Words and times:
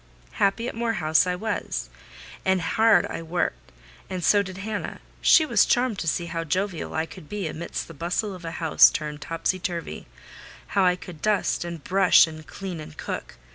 Happy 0.31 0.67
at 0.67 0.73
Moor 0.73 0.93
House 0.93 1.27
I 1.27 1.35
was, 1.35 1.91
and 2.43 2.59
hard 2.59 3.05
I 3.05 3.21
worked; 3.21 3.71
and 4.09 4.23
so 4.23 4.41
did 4.41 4.57
Hannah: 4.57 4.99
she 5.21 5.45
was 5.45 5.63
charmed 5.63 5.99
to 5.99 6.07
see 6.07 6.25
how 6.25 6.43
jovial 6.43 6.95
I 6.95 7.05
could 7.05 7.29
be 7.29 7.45
amidst 7.47 7.87
the 7.87 7.93
bustle 7.93 8.33
of 8.33 8.43
a 8.43 8.49
house 8.49 8.89
turned 8.89 9.21
topsy 9.21 9.59
turvy—how 9.59 10.83
I 10.83 10.95
could 10.95 11.21
brush, 11.21 11.63
and 11.63 11.83
dust, 11.83 12.25
and 12.25 12.47
clean, 12.47 12.79
and 12.79 12.97
cook. 12.97 13.35